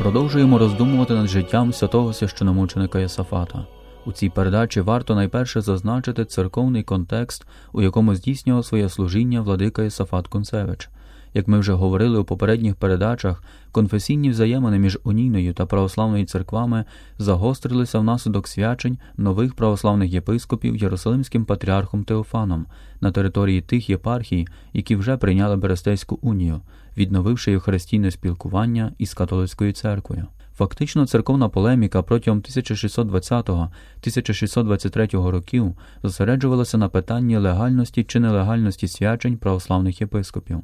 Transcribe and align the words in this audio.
Продовжуємо 0.00 0.58
роздумувати 0.58 1.14
над 1.14 1.28
життям 1.28 1.72
святого 1.72 2.12
священомученика 2.12 2.98
Єсафата. 2.98 3.66
У 4.06 4.12
цій 4.12 4.28
передачі 4.28 4.80
варто 4.80 5.14
найперше 5.14 5.60
зазначити 5.60 6.24
церковний 6.24 6.82
контекст, 6.82 7.46
у 7.72 7.82
якому 7.82 8.14
здійснював 8.14 8.64
своє 8.64 8.88
служіння 8.88 9.40
владика 9.40 9.82
Єсафат 9.82 10.28
Концевич. 10.28 10.88
Як 11.34 11.48
ми 11.48 11.58
вже 11.58 11.72
говорили 11.72 12.18
у 12.18 12.24
попередніх 12.24 12.76
передачах, 12.76 13.44
конфесійні 13.72 14.30
взаємини 14.30 14.78
між 14.78 14.98
унійною 15.04 15.54
та 15.54 15.66
православною 15.66 16.26
церквами 16.26 16.84
загострилися 17.18 17.98
внаслідок 17.98 18.48
свячень 18.48 18.98
нових 19.16 19.54
православних 19.54 20.12
єпископів 20.12 20.76
Єрусалимським 20.76 21.44
патріархом 21.44 22.04
Теофаном 22.04 22.66
на 23.00 23.12
території 23.12 23.60
тих 23.60 23.90
єпархій, 23.90 24.48
які 24.72 24.96
вже 24.96 25.16
прийняли 25.16 25.56
Берестейську 25.56 26.18
унію, 26.22 26.60
відновивши 26.96 27.50
євхаристійне 27.50 28.10
спілкування 28.10 28.92
із 28.98 29.14
католицькою 29.14 29.72
церквою. 29.72 30.26
Фактично, 30.60 31.06
церковна 31.06 31.48
полеміка 31.48 32.02
протягом 32.02 32.40
1620-1623 32.40 35.30
років 35.30 35.74
зосереджувалася 36.02 36.78
на 36.78 36.88
питанні 36.88 37.36
легальності 37.36 38.04
чи 38.04 38.20
нелегальності 38.20 38.88
свячень 38.88 39.36
православних 39.36 40.00
єпископів. 40.00 40.60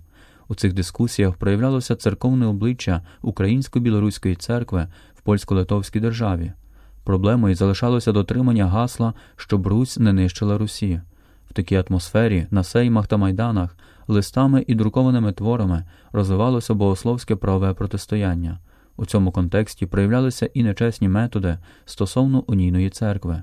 У 0.49 0.55
цих 0.55 0.73
дискусіях 0.73 1.37
проявлялося 1.37 1.97
церковне 1.97 2.47
обличчя 2.47 3.03
Українсько-білоруської 3.23 4.35
церкви 4.35 4.89
в 5.15 5.21
польсько-литовській 5.23 6.01
державі. 6.01 6.53
Проблемою 7.05 7.55
залишалося 7.55 8.13
дотримання 8.13 8.67
гасла, 8.67 9.15
щоб 9.37 9.67
Русь 9.67 9.99
не 9.99 10.13
нищила 10.13 10.59
Русі. 10.59 11.01
В 11.51 11.53
такій 11.53 11.85
атмосфері 11.89 12.47
на 12.51 12.65
сеймах 12.65 13.07
та 13.07 13.17
майданах, 13.17 13.77
листами 14.09 14.65
і 14.67 14.75
друкованими 14.75 15.33
творами 15.33 15.85
розвивалося 16.13 16.75
богословське 16.75 17.37
правове 17.37 17.75
протистояння. 17.75 18.59
У 18.97 19.07
цьому 19.07 19.33
контексті 19.33 19.87
проявлялися 19.87 20.51
і 20.55 20.63
нечесні 20.63 21.09
методи 21.09 21.59
стосовно 21.85 22.45
унійної 22.47 22.91
церкви. 22.91 23.43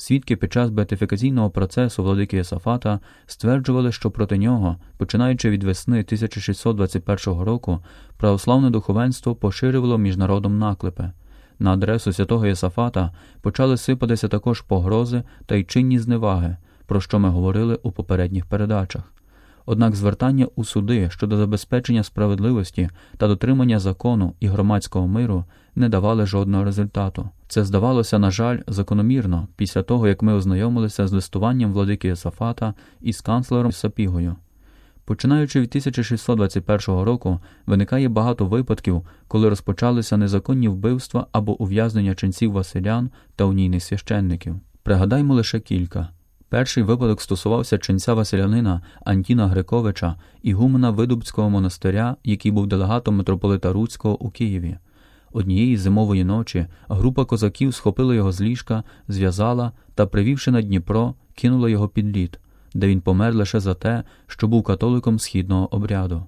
Свідки 0.00 0.36
під 0.36 0.52
час 0.52 0.70
беатифікаційного 0.70 1.50
процесу 1.50 2.02
владики 2.02 2.36
Єсафата 2.36 3.00
стверджували, 3.26 3.92
що 3.92 4.10
проти 4.10 4.38
нього, 4.38 4.76
починаючи 4.96 5.50
від 5.50 5.64
весни 5.64 5.98
1621 5.98 7.40
року, 7.40 7.78
православне 8.16 8.70
духовенство 8.70 9.34
поширювало 9.34 9.98
між 9.98 10.16
народом 10.16 10.58
наклепи. 10.58 11.10
На 11.58 11.72
адресу 11.72 12.12
святого 12.12 12.46
Єсафата 12.46 13.12
почали 13.40 13.76
сипатися 13.76 14.28
також 14.28 14.60
погрози 14.60 15.22
та 15.46 15.56
й 15.56 15.64
чинні 15.64 15.98
зневаги, 15.98 16.56
про 16.86 17.00
що 17.00 17.18
ми 17.18 17.28
говорили 17.28 17.78
у 17.82 17.92
попередніх 17.92 18.46
передачах. 18.46 19.12
Однак 19.66 19.96
звертання 19.96 20.46
у 20.56 20.64
суди 20.64 21.10
щодо 21.10 21.36
забезпечення 21.36 22.02
справедливості 22.02 22.90
та 23.16 23.28
дотримання 23.28 23.78
закону 23.78 24.34
і 24.40 24.46
громадського 24.46 25.06
миру 25.06 25.44
не 25.74 25.88
давали 25.88 26.26
жодного 26.26 26.64
результату. 26.64 27.30
Це 27.48 27.64
здавалося, 27.64 28.18
на 28.18 28.30
жаль, 28.30 28.58
закономірно 28.66 29.48
після 29.56 29.82
того, 29.82 30.08
як 30.08 30.22
ми 30.22 30.32
ознайомилися 30.32 31.06
з 31.06 31.12
листуванням 31.12 31.72
владики 31.72 32.08
Єсафата 32.08 32.74
із 33.00 33.20
канцлером 33.20 33.72
Сапігою. 33.72 34.36
Починаючи 35.04 35.60
від 35.60 35.68
1621 35.68 37.00
року, 37.00 37.40
виникає 37.66 38.08
багато 38.08 38.46
випадків, 38.46 39.02
коли 39.28 39.48
розпочалися 39.48 40.16
незаконні 40.16 40.68
вбивства 40.68 41.26
або 41.32 41.62
ув'язнення 41.62 42.14
ченців 42.14 42.52
Василян 42.52 43.10
та 43.36 43.44
унійних 43.44 43.82
священників. 43.82 44.60
Пригадаймо 44.82 45.34
лише 45.34 45.60
кілька. 45.60 46.08
Перший 46.48 46.82
випадок 46.82 47.20
стосувався 47.20 47.78
ченця 47.78 48.14
Василянина 48.14 48.82
Антіна 49.04 49.46
Гриковича, 49.46 50.14
ігумена 50.42 50.90
Видубського 50.90 51.50
монастиря, 51.50 52.16
який 52.24 52.52
був 52.52 52.66
делегатом 52.66 53.16
митрополита 53.16 53.72
Руцького 53.72 54.22
у 54.22 54.30
Києві. 54.30 54.78
Однієї 55.32 55.76
зимової 55.76 56.24
ночі 56.24 56.66
група 56.88 57.24
козаків 57.24 57.74
схопила 57.74 58.14
його 58.14 58.32
з 58.32 58.40
ліжка, 58.40 58.82
зв'язала 59.08 59.72
та, 59.94 60.06
привівши 60.06 60.50
на 60.50 60.62
Дніпро, 60.62 61.14
кинула 61.34 61.70
його 61.70 61.88
під 61.88 62.16
лід, 62.16 62.40
де 62.74 62.88
він 62.88 63.00
помер 63.00 63.34
лише 63.34 63.60
за 63.60 63.74
те, 63.74 64.02
що 64.26 64.48
був 64.48 64.62
католиком 64.62 65.18
східного 65.18 65.74
обряду. 65.74 66.26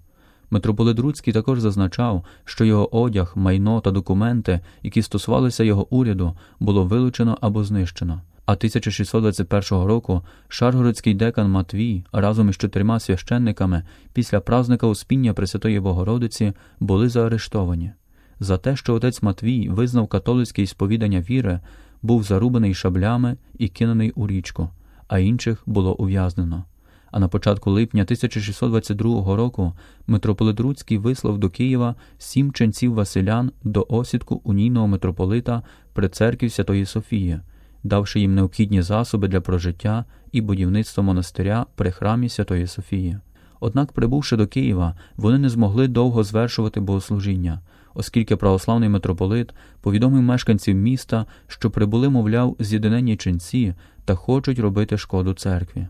Митрополит 0.51 0.99
Руцький 0.99 1.33
також 1.33 1.61
зазначав, 1.61 2.25
що 2.45 2.65
його 2.65 2.97
одяг, 2.97 3.33
майно 3.37 3.81
та 3.81 3.91
документи, 3.91 4.61
які 4.83 5.03
стосувалися 5.03 5.65
його 5.65 5.95
уряду, 5.95 6.37
було 6.61 6.85
вилучено 6.85 7.39
або 7.41 7.65
знищено. 7.65 8.21
А 8.47 8.53
1621 8.53 9.85
року 9.85 10.23
Шаргородський 10.49 11.15
декан 11.15 11.51
Матвій 11.51 12.05
разом 12.13 12.49
із 12.49 12.57
чотирма 12.57 13.01
священниками 13.01 13.83
після 14.13 14.41
празника 14.41 14.87
Успіння 14.87 15.35
Пресвятої 15.35 15.81
Богородиці 15.81 16.53
були 16.81 17.09
заарештовані. 17.09 17.93
За 18.41 18.59
те, 18.59 18.77
що 18.77 18.95
отець 18.95 19.23
Матвій 19.23 19.69
визнав 19.69 20.09
католицьке 20.09 20.67
сповідання 20.67 21.21
віри, 21.21 21.61
був 22.03 22.23
зарубаний 22.23 22.75
шаблями 22.75 23.37
і 23.59 23.69
кинений 23.69 24.11
у 24.11 24.27
річку, 24.27 24.69
а 25.09 25.19
інших 25.19 25.63
було 25.67 25.95
ув'язнено. 25.95 26.65
А 27.11 27.19
на 27.19 27.29
початку 27.29 27.71
липня 27.71 28.03
1622 28.03 29.37
року 29.37 29.73
митрополит 30.07 30.61
Руцький 30.61 30.99
вислав 30.99 31.39
до 31.39 31.51
Києва 31.51 31.95
сім 32.19 32.53
ченців 32.53 32.95
Василян 32.95 33.53
до 33.65 33.87
осідку 33.89 34.41
унійного 34.45 34.87
митрополита 34.87 35.63
при 35.93 36.09
церкві 36.09 36.49
Святої 36.49 36.87
Софії 36.87 37.41
давши 37.83 38.21
їм 38.21 38.35
необхідні 38.35 38.83
засоби 38.83 39.29
для 39.29 39.41
прожиття 39.41 40.05
і 40.33 40.41
будівництва 40.41 41.03
монастиря 41.03 41.67
при 41.75 41.91
храмі 41.91 42.29
Святої 42.29 42.67
Софії. 42.67 43.19
Однак, 43.61 43.93
прибувши 43.93 44.37
до 44.37 44.47
Києва, 44.47 44.95
вони 45.17 45.39
не 45.39 45.49
змогли 45.49 45.89
довго 45.89 46.25
звершувати 46.25 46.81
богослужіння, 46.81 47.61
оскільки 47.95 48.37
православний 48.37 48.89
митрополит 48.89 49.51
повідомив 49.81 50.23
мешканців 50.23 50.77
міста, 50.77 51.27
що 51.47 51.71
прибули, 51.71 52.09
мовляв, 52.09 52.57
з'єднанні 52.59 53.17
ченці 53.17 53.75
та 54.05 54.15
хочуть 54.15 54.59
робити 54.59 54.99
шкоду 54.99 55.33
церкві. 55.33 55.87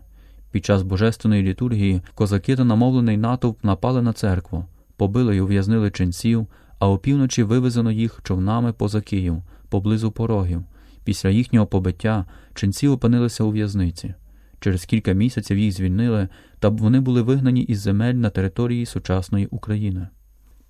Під 0.51 0.65
час 0.65 0.83
божественної 0.83 1.43
літургії 1.43 2.01
козаки 2.15 2.55
та 2.55 2.63
намовлений 2.63 3.17
натовп 3.17 3.63
напали 3.63 4.01
на 4.01 4.13
церкву, 4.13 4.65
побили 4.97 5.35
й 5.35 5.39
ув'язнили 5.39 5.91
ченців, 5.91 6.47
а 6.79 6.89
опівночі 6.89 7.43
вивезено 7.43 7.91
їх 7.91 8.19
човнами 8.23 8.73
поза 8.73 9.01
Київ, 9.01 9.43
поблизу 9.69 10.11
порогів. 10.11 10.63
Після 11.03 11.29
їхнього 11.29 11.67
побиття 11.67 12.25
ченці 12.53 12.87
опинилися 12.87 13.43
у 13.43 13.51
в'язниці. 13.51 14.13
Через 14.59 14.85
кілька 14.85 15.13
місяців 15.13 15.57
їх 15.57 15.71
звільнили, 15.71 16.27
та 16.59 16.69
вони 16.69 16.99
були 16.99 17.21
вигнані 17.21 17.61
із 17.61 17.79
земель 17.79 18.13
на 18.13 18.29
території 18.29 18.85
сучасної 18.85 19.45
України. 19.45 20.07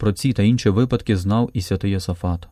Про 0.02 0.12
ці 0.12 0.34
та 0.34 0.44
інші 0.44 0.70
випадки 0.70 1.18
знав 1.18 1.50
і 1.54 1.62
святий 1.62 1.92
Єсафат. 1.92 2.48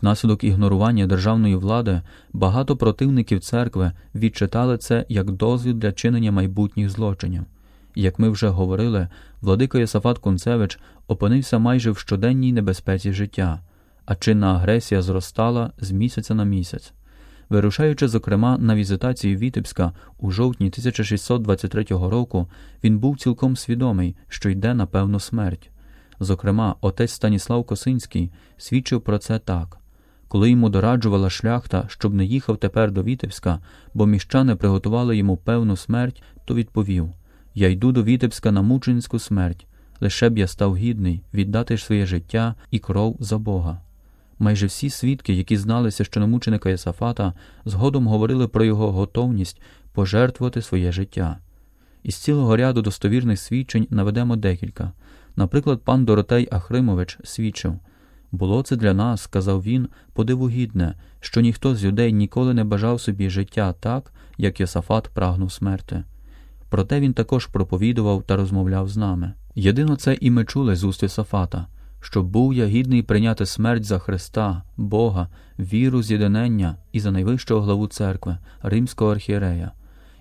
Внаслідок 0.00 0.44
ігнорування 0.44 1.06
державної 1.06 1.56
влади 1.56 2.02
багато 2.32 2.76
противників 2.76 3.40
церкви 3.40 3.92
відчитали 4.14 4.78
це 4.78 5.06
як 5.08 5.30
дозвіл 5.30 5.74
для 5.74 5.92
чинення 5.92 6.32
майбутніх 6.32 6.90
злочинів. 6.90 7.42
як 7.94 8.18
ми 8.18 8.28
вже 8.28 8.48
говорили, 8.48 9.08
владика 9.40 9.78
Єсафат 9.78 10.18
Кунцевич 10.18 10.78
опинився 11.06 11.58
майже 11.58 11.90
в 11.90 11.98
щоденній 11.98 12.52
небезпеці 12.52 13.12
життя, 13.12 13.60
а 14.06 14.14
чинна 14.14 14.54
агресія 14.54 15.02
зростала 15.02 15.72
з 15.78 15.90
місяця 15.90 16.34
на 16.34 16.44
місяць. 16.44 16.92
Вирушаючи, 17.48 18.08
зокрема, 18.08 18.58
на 18.58 18.74
візитацію 18.74 19.38
Вітебська 19.38 19.92
у 20.18 20.30
жовтні 20.30 20.66
1623 20.66 21.84
року, 21.90 22.48
він 22.84 22.98
був 22.98 23.18
цілком 23.18 23.56
свідомий, 23.56 24.16
що 24.28 24.50
йде 24.50 24.74
на 24.74 24.86
певну 24.86 25.20
смерть. 25.20 25.70
Зокрема, 26.20 26.74
отець 26.80 27.12
Станіслав 27.12 27.64
Косинський 27.64 28.30
свідчив 28.56 29.00
про 29.00 29.18
це 29.18 29.38
так. 29.38 29.78
Коли 30.28 30.50
йому 30.50 30.68
дораджувала 30.68 31.30
шляхта, 31.30 31.84
щоб 31.88 32.14
не 32.14 32.24
їхав 32.24 32.56
тепер 32.56 32.90
до 32.90 33.02
Вітебська, 33.02 33.60
бо 33.94 34.06
міщани 34.06 34.56
приготували 34.56 35.16
йому 35.16 35.36
певну 35.36 35.76
смерть, 35.76 36.22
то 36.44 36.54
відповів 36.54 37.12
Я 37.54 37.68
йду 37.68 37.92
до 37.92 38.02
Вітебська 38.02 38.52
на 38.52 38.62
мученську 38.62 39.18
смерть, 39.18 39.66
лише 40.00 40.28
б 40.28 40.38
я 40.38 40.46
став 40.46 40.76
гідний 40.76 41.22
віддати 41.34 41.78
своє 41.78 42.06
життя 42.06 42.54
і 42.70 42.78
кров 42.78 43.16
за 43.20 43.38
Бога. 43.38 43.80
Майже 44.38 44.66
всі 44.66 44.90
свідки, 44.90 45.34
які 45.34 45.56
зналися 45.56 46.04
щономученика 46.04 46.70
Єсафата, 46.70 47.32
згодом 47.64 48.06
говорили 48.06 48.48
про 48.48 48.64
його 48.64 48.92
готовність 48.92 49.60
пожертвувати 49.92 50.62
своє 50.62 50.92
життя. 50.92 51.38
Із 52.02 52.16
цілого 52.16 52.56
ряду 52.56 52.82
достовірних 52.82 53.38
свідчень 53.38 53.86
наведемо 53.90 54.36
декілька. 54.36 54.92
Наприклад, 55.36 55.80
пан 55.84 56.04
Доротей 56.04 56.48
Ахримович 56.50 57.18
свідчив 57.24 57.78
було 58.32 58.62
це 58.62 58.76
для 58.76 58.94
нас, 58.94 59.22
сказав 59.22 59.62
він, 59.62 59.88
подиву 60.12 60.53
гідне, 60.53 60.94
що 61.20 61.40
ніхто 61.40 61.74
з 61.74 61.84
людей 61.84 62.12
ніколи 62.12 62.54
не 62.54 62.64
бажав 62.64 63.00
собі 63.00 63.30
життя 63.30 63.72
так, 63.72 64.12
як 64.38 64.60
Єсафат 64.60 65.08
прагнув 65.08 65.52
смерти. 65.52 66.04
Проте 66.68 67.00
він 67.00 67.12
також 67.12 67.46
проповідував 67.46 68.22
та 68.22 68.36
розмовляв 68.36 68.88
з 68.88 68.96
нами. 68.96 69.32
Єдино 69.54 69.96
це 69.96 70.16
і 70.20 70.30
ми 70.30 70.44
чули 70.44 70.76
з 70.76 70.84
уст 70.84 71.02
Єсафата 71.02 71.66
щоб 72.06 72.26
був 72.26 72.54
я 72.54 72.66
гідний 72.66 73.02
прийняти 73.02 73.46
смерть 73.46 73.84
за 73.84 73.98
Христа, 73.98 74.62
Бога, 74.76 75.28
віру 75.58 76.02
з'єднання 76.02 76.76
і 76.92 77.00
за 77.00 77.10
найвищого 77.10 77.60
главу 77.60 77.86
церкви, 77.86 78.38
римського 78.62 79.12
архієрея. 79.12 79.72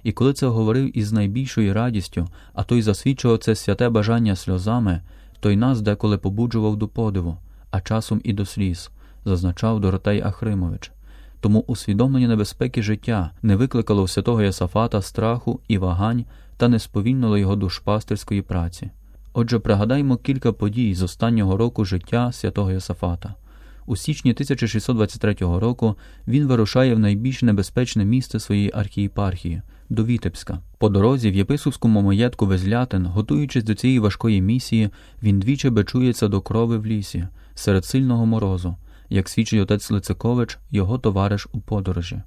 І 0.06 0.12
коли 0.12 0.34
це 0.34 0.48
говорив 0.48 0.98
із 0.98 1.12
найбільшою 1.12 1.74
радістю, 1.74 2.28
а 2.54 2.63
той 2.63 2.81
засвідчував 2.81 3.38
це 3.38 3.56
святе 3.56 3.90
бажання 3.90 4.36
сльозами, 4.36 5.02
той 5.40 5.56
нас 5.56 5.81
деколи 5.81 6.18
побуджував 6.18 6.78
до 6.78 6.88
подиву, 6.88 7.38
а 7.72 7.81
часом 7.81 8.22
і 8.24 8.34
до 8.34 8.46
сліз, 8.46 8.92
зазначав 9.25 9.81
Доротей 9.81 10.22
Ахримович. 10.22 10.92
Тому 11.40 11.60
усвідомлення 11.68 12.28
небезпеки 12.28 12.84
життя 12.84 13.31
не 13.42 13.56
викликало 13.56 14.04
у 14.04 14.07
святого 14.07 14.42
Ясафата 14.42 15.02
страху 15.02 15.60
і 15.68 15.78
вагань 15.78 16.25
та 16.57 16.68
не 16.68 16.80
сповільнило 16.80 17.38
його 17.38 17.56
душпастерської 17.56 18.42
праці. 18.42 18.90
Отже, 19.34 19.60
пригадаймо 19.60 20.18
кілька 20.18 20.52
подій 20.52 20.96
з 20.96 21.04
останнього 21.04 21.57
року 21.57 21.86
життя 21.86 22.31
святого 22.31 22.72
Йосафата. 22.72 23.36
У 23.86 23.96
січні 23.96 24.31
1623 24.31 25.36
року 25.40 25.96
він 26.28 26.48
вирушає 26.48 26.96
в 26.96 27.00
найбільш 27.00 27.42
небезпечне 27.42 28.06
місце 28.06 28.40
своєї 28.40 28.72
архієпархії 28.74 29.62
до 29.90 30.06
Вітебська. 30.06 30.60
По 30.78 30.90
дорозі 30.90 31.32
в 31.32 31.36
єпископському 31.36 32.02
маєтку 32.02 32.46
Везлятин, 32.46 33.06
готуючись 33.06 33.64
до 33.64 33.76
цієї 33.76 34.00
важкої 34.00 34.42
місії, 34.42 34.90
він 35.24 35.40
двічі 35.40 35.70
бечується 35.70 36.28
до 36.28 36.42
крови 36.42 36.78
в 36.78 36.86
лісі 36.86 37.28
серед 37.56 37.86
сильного 37.86 38.26
морозу, 38.26 38.76
як 39.10 39.30
свідчить 39.30 39.62
отець 39.62 39.92
Лицикович, 39.92 40.58
його 40.72 40.98
товариш 40.98 41.48
у 41.52 41.60
подорожі. 41.60 42.22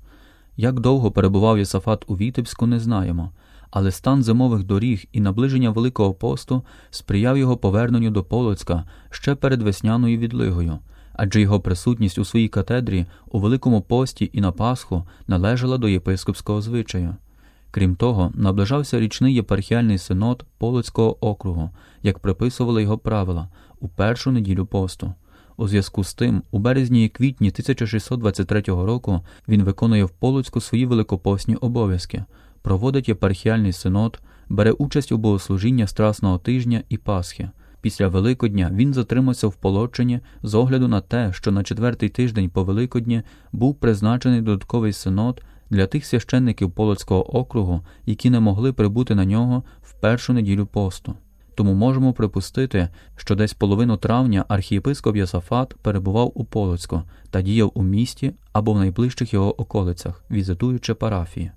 Як 0.56 0.80
довго 0.80 1.10
перебував 1.10 1.58
Єсафат 1.58 2.04
у 2.06 2.16
Вітебську, 2.16 2.66
не 2.66 2.80
знаємо 2.80 3.32
але 3.70 3.90
стан 3.90 4.22
зимових 4.22 4.64
доріг 4.64 5.04
і 5.12 5.20
наближення 5.20 5.70
Великого 5.70 6.14
посту 6.14 6.62
сприяв 6.90 7.38
його 7.38 7.56
поверненню 7.56 8.10
до 8.10 8.24
Полоцька 8.24 8.84
ще 9.10 9.34
перед 9.34 9.62
весняною 9.62 10.18
відлигою, 10.18 10.78
адже 11.12 11.40
його 11.40 11.60
присутність 11.60 12.18
у 12.18 12.24
своїй 12.24 12.48
катедрі 12.48 13.06
у 13.30 13.40
Великому 13.40 13.80
пості 13.80 14.30
і 14.32 14.40
на 14.40 14.52
Пасху 14.52 15.04
належала 15.26 15.78
до 15.78 15.88
єпископського 15.88 16.60
звичаю. 16.60 17.14
Крім 17.70 17.96
того, 17.96 18.32
наближався 18.34 19.00
річний 19.00 19.34
єпархіальний 19.34 19.98
синод 19.98 20.44
Полоцького 20.58 21.26
округу, 21.26 21.70
як 22.02 22.18
приписували 22.18 22.82
його 22.82 22.98
правила, 22.98 23.48
у 23.80 23.88
першу 23.88 24.30
неділю 24.30 24.66
посту. 24.66 25.14
У 25.56 25.68
зв'язку 25.68 26.04
з 26.04 26.14
тим, 26.14 26.42
у 26.50 26.58
березні 26.58 27.04
і 27.04 27.08
квітні 27.08 27.48
1623 27.48 28.60
року 28.60 29.20
він 29.48 29.62
виконує 29.62 30.04
в 30.04 30.10
Полоцьку 30.10 30.60
свої 30.60 30.86
великопосні 30.86 31.56
обов'язки, 31.56 32.24
проводить 32.62 33.08
єпархіальний 33.08 33.72
синод, 33.72 34.20
бере 34.48 34.72
участь 34.72 35.12
у 35.12 35.18
богослужіння 35.18 35.86
Страсного 35.86 36.38
тижня 36.38 36.82
і 36.88 36.96
Пасхи. 36.96 37.50
Після 37.80 38.08
Великодня 38.08 38.70
він 38.74 38.94
затримався 38.94 39.48
в 39.48 39.54
Полоччині 39.54 40.20
з 40.42 40.54
огляду 40.54 40.88
на 40.88 41.00
те, 41.00 41.32
що 41.32 41.50
на 41.50 41.62
четвертий 41.62 42.08
тиждень 42.08 42.50
по 42.50 42.64
Великодні 42.64 43.22
був 43.52 43.74
призначений 43.74 44.40
додатковий 44.40 44.92
синод 44.92 45.42
для 45.70 45.86
тих 45.86 46.06
священників 46.06 46.70
Полоцького 46.70 47.36
округу, 47.36 47.80
які 48.06 48.30
не 48.30 48.40
могли 48.40 48.72
прибути 48.72 49.14
на 49.14 49.24
нього 49.24 49.62
в 49.82 49.92
першу 49.92 50.32
неділю 50.32 50.66
посту. 50.66 51.14
Тому 51.54 51.74
можемо 51.74 52.12
припустити, 52.12 52.88
що 53.16 53.34
десь 53.34 53.54
половину 53.54 53.96
травня 53.96 54.44
архієпископ 54.48 55.16
Йосафат 55.16 55.74
перебував 55.82 56.32
у 56.34 56.44
Полоцьку 56.44 57.02
та 57.30 57.42
діяв 57.42 57.72
у 57.74 57.82
місті 57.82 58.32
або 58.52 58.72
в 58.72 58.78
найближчих 58.78 59.34
його 59.34 59.60
околицях, 59.60 60.24
візитуючи 60.30 60.94
парафії. 60.94 61.50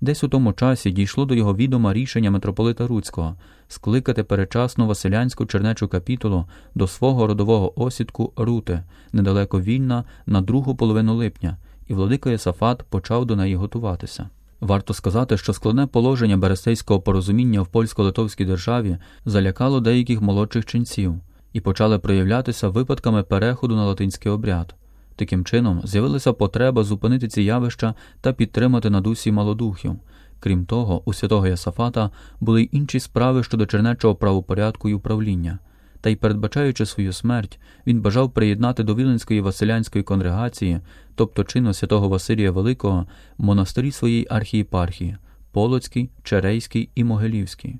Десь 0.00 0.24
у 0.24 0.28
тому 0.28 0.52
часі 0.52 0.90
дійшло 0.90 1.24
до 1.24 1.34
його 1.34 1.56
відома 1.56 1.92
рішення 1.92 2.30
митрополита 2.30 2.86
Руцького 2.86 3.36
скликати 3.68 4.24
перечасну 4.24 4.86
Василянську 4.86 5.46
чернечу 5.46 5.88
капітулу 5.88 6.46
до 6.74 6.86
свого 6.86 7.26
родового 7.26 7.80
осідку 7.80 8.32
Рути, 8.36 8.82
недалеко 9.12 9.60
вільна, 9.60 10.04
на 10.26 10.40
другу 10.40 10.76
половину 10.76 11.14
липня, 11.14 11.56
і 11.88 11.94
владика 11.94 12.30
Єсафат 12.30 12.82
почав 12.82 13.26
до 13.26 13.36
неї 13.36 13.56
готуватися. 13.56 14.28
Варто 14.60 14.94
сказати, 14.94 15.36
що 15.36 15.52
складне 15.52 15.86
положення 15.86 16.36
Берестейського 16.36 17.00
порозуміння 17.00 17.62
в 17.62 17.68
польсько-литовській 17.68 18.44
державі 18.44 18.96
залякало 19.24 19.80
деяких 19.80 20.20
молодших 20.20 20.66
ченців 20.66 21.14
і 21.52 21.60
почали 21.60 21.98
проявлятися 21.98 22.68
випадками 22.68 23.22
переходу 23.22 23.76
на 23.76 23.84
латинський 23.84 24.32
обряд. 24.32 24.74
Таким 25.16 25.44
чином, 25.44 25.80
з'явилася 25.84 26.32
потреба 26.32 26.84
зупинити 26.84 27.28
ці 27.28 27.42
явища 27.42 27.94
та 28.20 28.32
підтримати 28.32 28.90
на 28.90 29.00
дусі 29.00 29.32
малодухів. 29.32 29.96
Крім 30.40 30.66
того, 30.66 31.02
у 31.04 31.12
святого 31.12 31.46
Ясафата 31.46 32.10
були 32.40 32.62
й 32.62 32.68
інші 32.72 33.00
справи 33.00 33.42
щодо 33.42 33.66
чернечого 33.66 34.14
правопорядку 34.14 34.88
і 34.88 34.94
управління. 34.94 35.58
Та 36.04 36.10
й, 36.10 36.16
передбачаючи 36.16 36.86
свою 36.86 37.12
смерть, 37.12 37.58
він 37.86 38.00
бажав 38.00 38.30
приєднати 38.30 38.82
до 38.82 38.94
Віленської 38.94 39.40
Василянської 39.40 40.04
конгрегації, 40.04 40.80
тобто 41.14 41.44
чину 41.44 41.74
святого 41.74 42.08
Василія 42.08 42.50
Великого, 42.50 43.06
монастирі 43.38 43.92
своєї 43.92 44.26
архієпархії 44.30 45.16
Полоцький, 45.52 46.10
Черейський 46.22 46.90
і 46.94 47.04
Могилівський. 47.04 47.76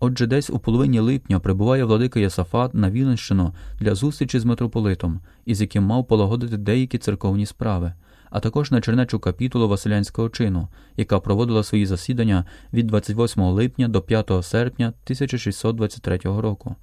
Отже, 0.00 0.26
десь 0.26 0.50
у 0.50 0.58
половині 0.58 1.00
липня 1.00 1.40
прибуває 1.40 1.84
владика 1.84 2.20
Ясафат 2.20 2.74
на 2.74 2.90
Віленщину 2.90 3.54
для 3.80 3.94
зустрічі 3.94 4.38
з 4.38 4.44
митрополитом, 4.44 5.20
із 5.44 5.60
яким 5.60 5.84
мав 5.84 6.06
полагодити 6.06 6.56
деякі 6.56 6.98
церковні 6.98 7.46
справи, 7.46 7.92
а 8.30 8.40
також 8.40 8.70
на 8.70 8.80
чернечу 8.80 9.18
капітулу 9.18 9.68
Василянського 9.68 10.28
чину, 10.28 10.68
яка 10.96 11.20
проводила 11.20 11.62
свої 11.62 11.86
засідання 11.86 12.44
від 12.72 12.86
28 12.86 13.42
липня 13.42 13.88
до 13.88 14.02
5 14.02 14.30
серпня 14.42 14.86
1623 14.86 16.18
року. 16.24 16.76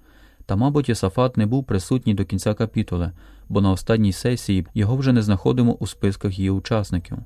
Та, 0.45 0.55
мабуть, 0.55 0.89
Єсафат 0.89 1.37
не 1.37 1.45
був 1.45 1.63
присутній 1.63 2.13
до 2.13 2.25
кінця 2.25 2.53
капітули, 2.53 3.11
бо 3.49 3.61
на 3.61 3.71
останній 3.71 4.13
сесії 4.13 4.67
його 4.73 4.95
вже 4.95 5.13
не 5.13 5.21
знаходимо 5.21 5.73
у 5.73 5.87
списках 5.87 6.39
її 6.39 6.49
учасників. 6.49 7.17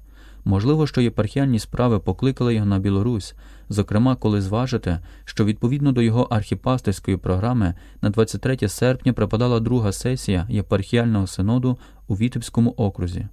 Можливо, 0.46 0.88
що 0.88 1.02
єпархіальні 1.02 1.60
справи 1.60 2.00
покликали 2.00 2.54
його 2.54 2.66
на 2.66 2.80
Білорусь, 2.80 3.36
зокрема, 3.70 4.16
коли 4.16 4.42
зважите, 4.42 5.00
що 5.26 5.46
відповідно 5.46 5.92
до 5.92 6.02
його 6.02 6.22
архіпастерської 6.22 7.18
програми 7.18 7.74
на 8.02 8.10
23 8.10 8.68
серпня 8.68 9.14
припадала 9.14 9.60
друга 9.60 9.92
сесія 9.92 10.48
єпархіального 10.50 11.28
синоду 11.28 11.78
у 12.08 12.16
Вітебському 12.16 12.74
окрузі. 12.78 13.28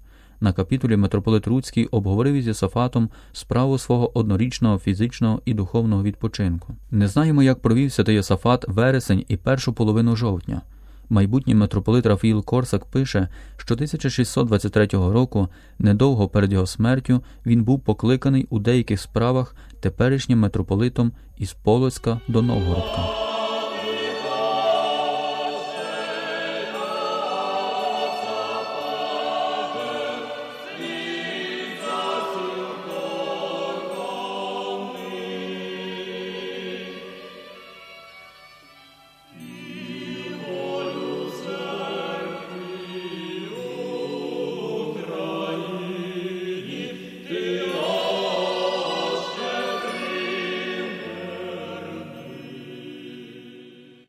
На 0.44 0.52
капітулі 0.52 0.96
митрополит 0.96 1.46
Руцький 1.46 1.86
обговорив 1.86 2.34
із 2.34 2.46
Єсафатом 2.46 3.08
справу 3.32 3.78
свого 3.78 4.18
однорічного 4.18 4.78
фізичного 4.78 5.42
і 5.44 5.54
духовного 5.54 6.02
відпочинку. 6.02 6.74
Не 6.90 7.08
знаємо, 7.08 7.42
як 7.42 7.62
провів 7.62 7.92
святий 7.92 8.14
Єсафат 8.14 8.64
вересень 8.68 9.24
і 9.28 9.36
першу 9.36 9.72
половину 9.72 10.16
жовтня. 10.16 10.62
Майбутній 11.08 11.54
митрополит 11.54 12.06
Рафаїл 12.06 12.44
Корсак 12.44 12.84
пише, 12.84 13.28
що 13.56 13.74
1623 13.74 14.86
року, 14.86 15.48
недовго 15.78 16.28
перед 16.28 16.52
його 16.52 16.66
смертю, 16.66 17.22
він 17.46 17.64
був 17.64 17.80
покликаний 17.80 18.46
у 18.50 18.58
деяких 18.58 19.00
справах 19.00 19.56
теперішнім 19.80 20.38
митрополитом 20.38 21.12
із 21.38 21.52
Полоцька 21.52 22.20
до 22.28 22.42
Новгородка. 22.42 23.23